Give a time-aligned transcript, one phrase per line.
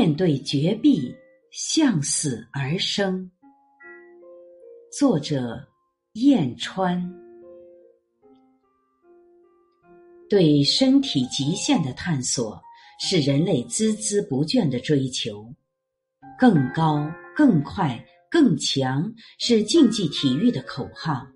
[0.00, 1.14] 面对绝壁，
[1.50, 3.30] 向死而生。
[4.90, 5.62] 作者：
[6.14, 7.06] 燕川。
[10.26, 12.58] 对身体极限的探索，
[12.98, 15.54] 是人类孜孜不倦的追求。
[16.38, 17.06] 更高、
[17.36, 21.28] 更快、更强，是竞技体育的口号。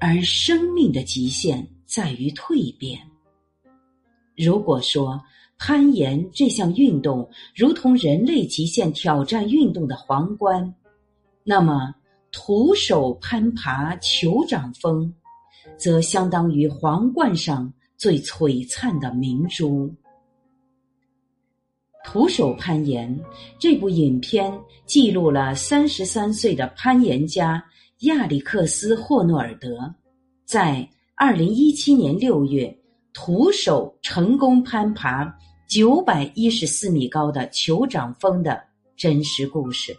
[0.00, 2.96] 而生命的极限在于蜕变。
[4.36, 5.20] 如果说
[5.64, 10.74] 攀岩这项运动如同人类极限挑战运动的皇冠，
[11.44, 11.94] 那么
[12.32, 15.14] 徒手攀爬酋长峰，
[15.78, 19.88] 则相当于皇冠上最璀璨的明珠。
[22.04, 23.16] 徒手攀岩
[23.56, 24.52] 这部影片
[24.84, 27.64] 记录了三十三岁的攀岩家。
[28.00, 29.94] 亚历克斯·霍诺尔德
[30.44, 32.76] 在二零一七年六月
[33.12, 35.32] 徒手成功攀爬
[35.72, 38.62] 九百一十四米高的酋长峰的
[38.94, 39.96] 真实故事。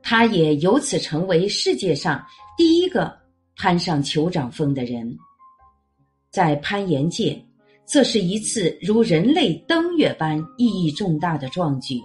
[0.00, 2.24] 他也由此成为世界上
[2.56, 3.12] 第一个
[3.56, 5.18] 攀上酋长峰的人。
[6.30, 7.44] 在攀岩界，
[7.84, 12.00] 这是一次如人类登月般意义重大的壮举。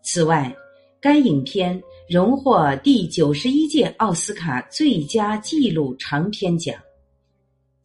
[0.00, 0.54] 此外，
[1.00, 6.72] 该影片荣获第九十一届奥斯卡最佳纪录长片奖。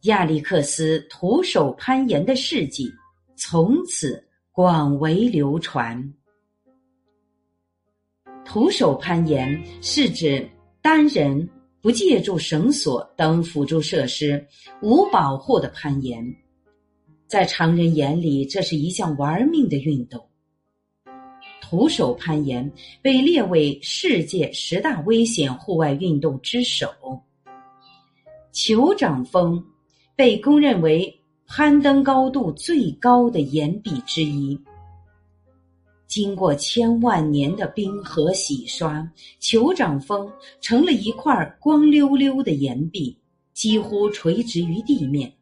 [0.06, 2.90] 亚历克斯徒手攀岩的事迹
[3.36, 6.12] 从此广为流传。
[8.44, 10.48] 徒手攀岩是指
[10.80, 11.48] 单人
[11.80, 14.44] 不借助绳索等辅助设施、
[14.82, 16.24] 无保护的攀岩。
[17.26, 20.24] 在常人眼里，这是一项玩命的运动。
[21.60, 26.88] 徒手攀岩被列为世界十大危险户外运动之首。
[28.52, 29.62] 酋长峰
[30.16, 31.14] 被公认为
[31.46, 34.58] 攀登高度最高的岩壁之一。
[36.08, 39.06] 经过千万年的冰河洗刷，
[39.40, 40.28] 酋长峰
[40.60, 43.16] 成了一块光溜溜的岩壁，
[43.52, 45.32] 几乎垂直于地面，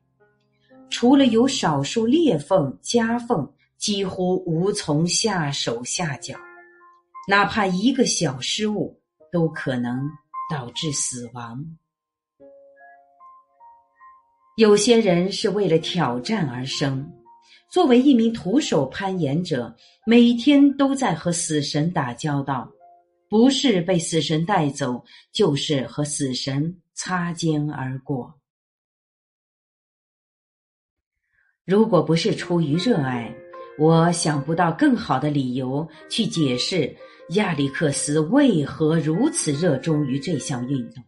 [0.90, 3.50] 除了有少数裂缝、夹缝。
[3.76, 6.34] 几乎无从下手下脚，
[7.28, 8.98] 哪怕一个小失误
[9.30, 10.08] 都可能
[10.50, 11.62] 导致死亡。
[14.56, 17.12] 有些人是为了挑战而生，
[17.72, 19.74] 作为一名徒手攀岩者，
[20.06, 22.70] 每天都在和死神打交道，
[23.28, 28.32] 不是被死神带走，就是和死神擦肩而过。
[31.64, 33.34] 如果不是出于热爱，
[33.76, 36.96] 我想不到更好的理由去解释
[37.30, 41.02] 亚历克斯为何如此热衷于这项运动。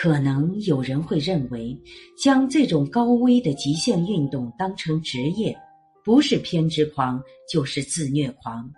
[0.00, 1.76] 可能有人会认为，
[2.16, 5.58] 将这种高危的极限运动当成职业，
[6.04, 7.20] 不是偏执狂
[7.52, 8.72] 就是自虐狂，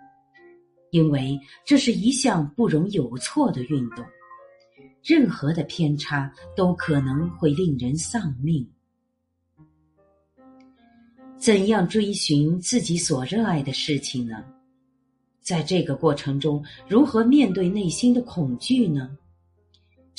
[0.89, 4.03] 因为这是一项不容有错的运动，
[5.03, 8.67] 任何的偏差都可能会令人丧命。
[11.37, 14.43] 怎样追寻自己所热爱的事情呢？
[15.39, 19.15] 在这个过程中，如何面对内心的恐惧呢？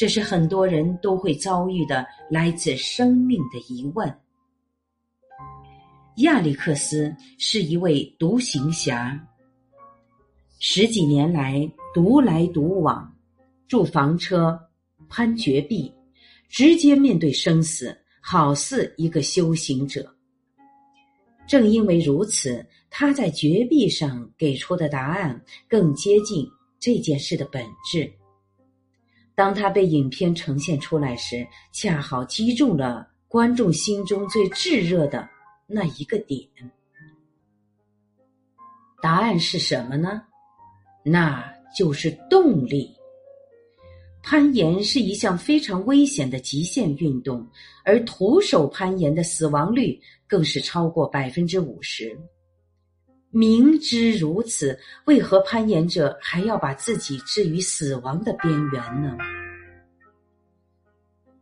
[0.02, 4.12] 这是很多人都会遭遇的来自生命的疑问。
[6.16, 9.16] 亚历克斯是一位独行侠，
[10.58, 13.16] 十几年来独来独往，
[13.68, 14.58] 住房车，
[15.08, 15.94] 攀绝壁，
[16.48, 20.12] 直接面对生死，好似一个修行者。
[21.46, 26.44] 正因为如此，他在绝壁上给出的答案更接近
[26.80, 28.12] 这件事的本质。
[29.42, 35.28] 当他被影片呈现出来时，恰好击中了观众心中最炙热的
[35.66, 36.40] 那一个点。
[39.02, 40.22] 答案是什么呢？
[41.04, 41.44] 那
[41.76, 42.94] 就是动力。
[44.22, 47.44] 攀岩是一项非常危险的极限运动，
[47.84, 52.16] 而徒手攀岩的死亡率更是超过百分之五十。
[53.34, 59.16] 明知如此，为何攀岩者还要把自己置于死亡的边缘呢？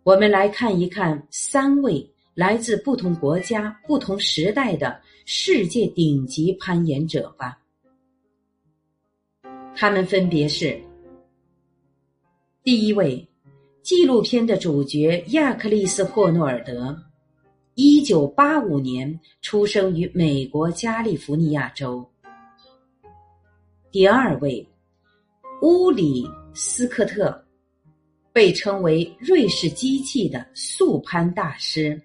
[0.04, 7.58] 我们来看一看三位来自不同国家、不同时代的世界顶级攀岩者吧。
[9.74, 10.80] 他们分别是。
[12.62, 13.28] 第一位，
[13.82, 16.96] 纪录片的主角亚克利斯·霍诺尔德，
[17.82, 22.06] 一九八五年出生于美国加利福尼亚州。
[23.90, 24.68] 第二位，
[25.62, 27.42] 乌里斯科特，
[28.34, 31.98] 被称为瑞士机器的速攀大师，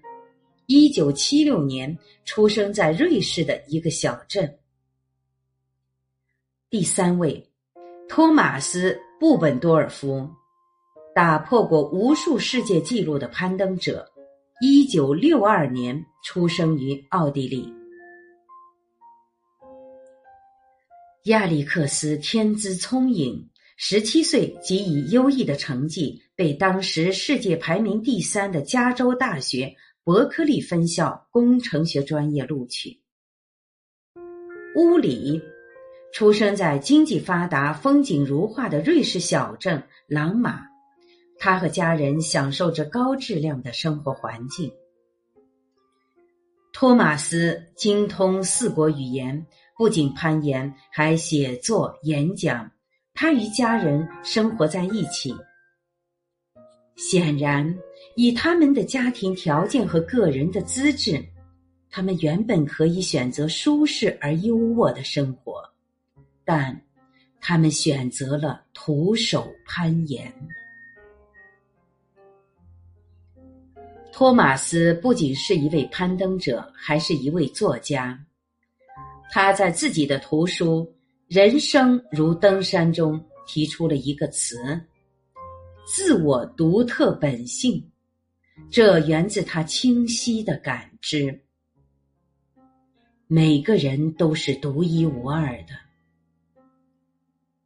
[0.64, 1.94] 一九七六年
[2.24, 4.50] 出生在瑞士的一个小镇。
[6.70, 7.46] 第三位，
[8.08, 10.26] 托马斯·布本多尔夫，
[11.14, 14.10] 打破过无数世界纪录的攀登者，
[14.58, 17.70] 一九六二年出生于奥地利。
[21.24, 33.02] 亚历克斯天资聪颖，十七岁即以优异的成绩被当时世界排名第三的加州大学伯克利分校工程学专业录取。
[34.76, 35.42] 乌里。
[36.12, 40.62] 出生在经济发达、风景如画的瑞士小镇朗马，
[41.38, 44.72] 他和家人享受着高质量的生活环境。
[46.72, 49.46] 托马斯精通四国语言，
[49.76, 52.70] 不仅攀岩，还写作、演讲。
[53.14, 55.34] 他与家人生活在一起。
[56.96, 57.74] 显然，
[58.14, 61.24] 以他们的家庭条件和个人的资质，
[61.88, 65.62] 他们原本可以选择舒适而优渥的生活。
[66.44, 66.78] 但
[67.40, 70.30] 他们选择了徒手攀岩。
[74.16, 78.18] 托马斯不仅是一位攀登者，还是一位作家。
[79.30, 80.80] 他在自己的图书
[81.28, 84.80] 《人生如登山》中提出了一个词
[85.86, 87.86] ：“自我独特本性。”
[88.72, 91.38] 这源自他清晰的感知。
[93.26, 95.74] 每个人都是独一无二的。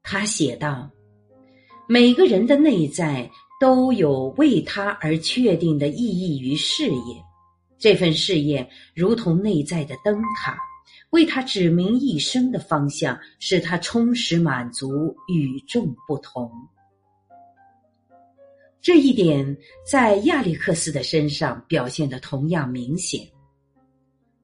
[0.03, 0.91] 他写道
[1.87, 7.22] ：“每个人的内在都有为他而确定的意义与事业，
[7.78, 10.58] 这份事业如同内在的灯塔，
[11.10, 16.50] 为他指明一生的方向，使他充实满足，与众不同。
[18.80, 19.54] 这一点
[19.86, 23.28] 在亚历克斯的身上表现的同样明显。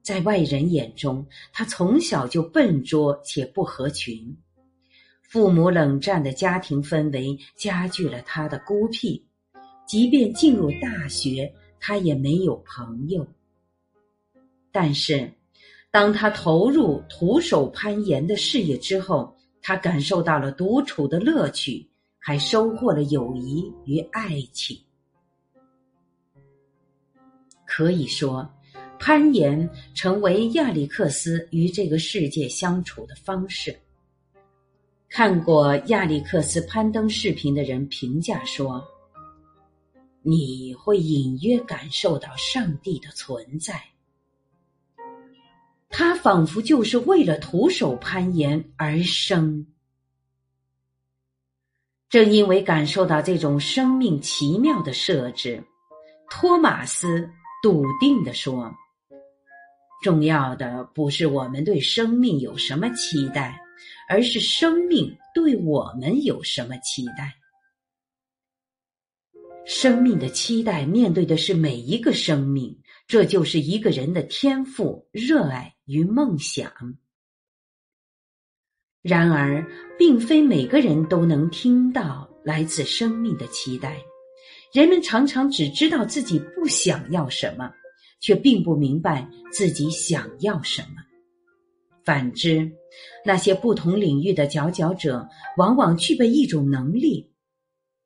[0.03, 4.37] 在外人眼中，他从小就笨拙且不合群。”
[5.27, 9.21] 父母冷战的家庭氛围加剧了他的孤僻，
[9.85, 13.27] 即便进入大学，他也没有朋友。
[14.71, 15.29] 但是，
[15.91, 21.85] 当他投入徒手攀岩的事业之后，他感受到了独处的乐趣，
[22.17, 24.79] 还收获了友谊与爱情。
[27.65, 28.49] 可以说，
[28.97, 33.77] 攀岩成为亚历克斯与这个世界相处的方式。
[35.09, 38.85] 看过亚历克斯攀登视频的人评价说
[40.21, 43.81] ：“你会隐约感受到上帝的存在。
[45.89, 49.65] 他仿佛就是为了徒手攀岩而生。
[52.09, 55.63] 正因为感受到这种生命奇妙的设置，
[56.29, 57.27] 托马斯
[57.63, 58.71] 笃定地说
[60.03, 63.59] ：‘重要的不是我们对生命有什么期待。’”
[64.09, 67.35] 而是生命对我们有什么期待？
[69.65, 76.71] 生命的期待面对的是每一个生命，这就是一个人的天赋、热爱与梦想。
[79.01, 79.65] 然而，
[79.97, 83.97] 并非每个人都能听到来自生命的期待。
[84.73, 87.71] 人们常常只知道自己不想要什么，
[88.19, 91.06] 却并不明白自己想要什么。
[92.07, 92.71] 反之，
[93.25, 97.29] 那些不同领域的佼佼者往往具备一种能力，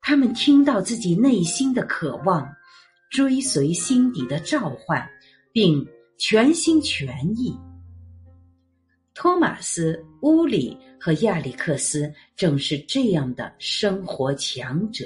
[0.00, 2.52] 他们听到自己内心的渴望，
[3.12, 5.08] 追随心底的召唤，
[5.52, 5.86] 并
[6.18, 7.56] 全心全意。
[9.14, 15.04] 托马斯·乌里和亚历克斯正是这样的生活强者。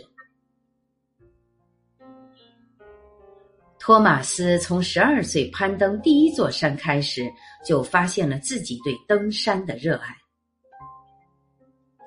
[3.79, 7.31] 托马斯从十二岁攀登第一座山开始，
[7.67, 10.17] 就发现了自己对登山的热爱。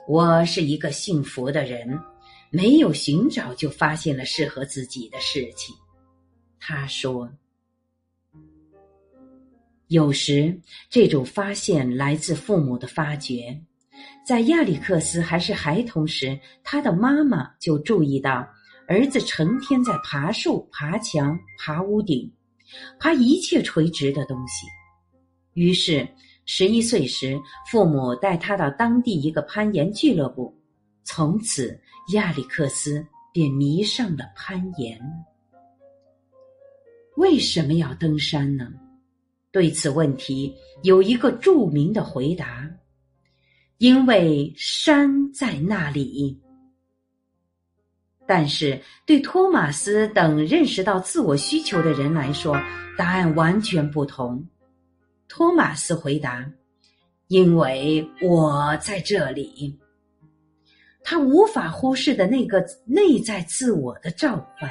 [0.08, 2.00] 我是一个幸福的人，
[2.50, 5.76] 没有寻找就发现了适合自己的事情。
[6.60, 7.30] 他说
[9.88, 10.58] ：“有时
[10.90, 13.62] 这种发现来自父母的发掘。
[14.26, 18.48] 在亚历克斯还是孩童时，他的妈妈就注意到。”
[18.88, 22.34] 儿子成天在爬树、爬墙、爬屋顶，
[23.00, 24.66] 爬一切垂直的东西。
[25.60, 26.08] 于是，
[26.46, 27.38] 十一岁时，
[27.70, 30.58] 父母带他到当地一个攀岩俱乐部。
[31.04, 31.78] 从此，
[32.14, 34.98] 亚历克斯便迷上了攀岩。
[37.18, 38.72] 为什么要登山呢？
[39.52, 42.66] 对此问题，有一个著名的回答：
[43.80, 46.40] 因为山在那里。
[48.26, 52.56] 但是对托马斯等认识到自我需求的人来说，
[52.98, 54.42] 答案完全不同。
[55.30, 56.52] 托马斯回答
[57.30, 59.80] ：“因为我在这里。”
[61.02, 64.70] 他无法忽视的那个内在自我的召唤。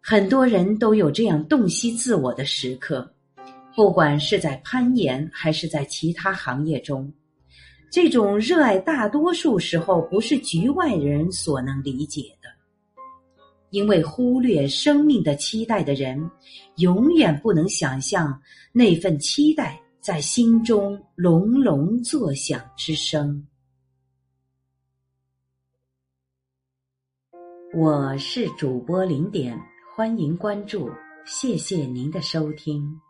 [0.00, 3.12] 很多人都有这样洞悉自我的时刻，
[3.74, 7.12] 不管是在攀岩还是在其他行业中。
[7.90, 12.35] 这种热爱，大多数时候不是局外人所能理解，
[13.70, 16.30] 因为忽略生命的期待的人，
[16.76, 18.40] 永远不能想象
[18.72, 23.46] 那份期待在心中隆隆作响之声。
[27.74, 29.58] 我是主播零点，
[29.94, 30.88] 欢迎关注，
[31.26, 33.05] 谢谢您的收听。